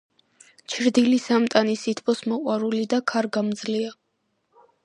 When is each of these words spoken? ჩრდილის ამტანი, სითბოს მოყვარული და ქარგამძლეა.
ჩრდილის 0.75 1.27
ამტანი, 1.35 1.77
სითბოს 1.83 2.23
მოყვარული 2.31 2.83
და 2.95 3.03
ქარგამძლეა. 3.13 3.93